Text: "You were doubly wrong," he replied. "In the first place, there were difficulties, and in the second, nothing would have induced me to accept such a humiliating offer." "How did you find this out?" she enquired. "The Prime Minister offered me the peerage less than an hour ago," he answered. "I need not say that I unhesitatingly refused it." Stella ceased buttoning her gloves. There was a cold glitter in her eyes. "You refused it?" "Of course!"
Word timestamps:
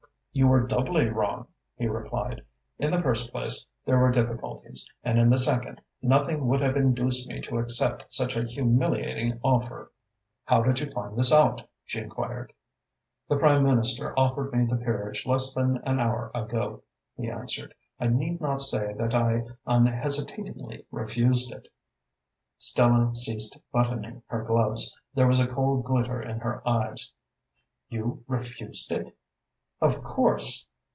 "You 0.33 0.47
were 0.47 0.65
doubly 0.65 1.09
wrong," 1.09 1.47
he 1.75 1.87
replied. 1.87 2.45
"In 2.79 2.89
the 2.91 3.01
first 3.01 3.33
place, 3.33 3.65
there 3.83 3.97
were 3.99 4.11
difficulties, 4.11 4.89
and 5.03 5.19
in 5.19 5.29
the 5.29 5.37
second, 5.37 5.81
nothing 6.01 6.47
would 6.47 6.61
have 6.61 6.77
induced 6.77 7.27
me 7.27 7.41
to 7.41 7.57
accept 7.57 8.05
such 8.13 8.37
a 8.37 8.45
humiliating 8.45 9.41
offer." 9.43 9.91
"How 10.45 10.63
did 10.63 10.79
you 10.79 10.89
find 10.89 11.19
this 11.19 11.33
out?" 11.33 11.67
she 11.83 11.99
enquired. 11.99 12.53
"The 13.27 13.35
Prime 13.35 13.63
Minister 13.63 14.17
offered 14.17 14.53
me 14.53 14.63
the 14.65 14.77
peerage 14.81 15.25
less 15.25 15.53
than 15.53 15.79
an 15.85 15.99
hour 15.99 16.31
ago," 16.33 16.83
he 17.17 17.29
answered. 17.29 17.73
"I 17.99 18.07
need 18.07 18.39
not 18.39 18.61
say 18.61 18.93
that 18.93 19.13
I 19.13 19.43
unhesitatingly 19.67 20.85
refused 20.91 21.51
it." 21.51 21.67
Stella 22.57 23.13
ceased 23.17 23.57
buttoning 23.73 24.23
her 24.27 24.43
gloves. 24.45 24.95
There 25.13 25.27
was 25.27 25.41
a 25.41 25.47
cold 25.47 25.83
glitter 25.83 26.21
in 26.21 26.39
her 26.39 26.65
eyes. 26.65 27.11
"You 27.89 28.23
refused 28.29 28.93
it?" 28.93 29.13
"Of 29.83 30.03
course!" 30.03 30.67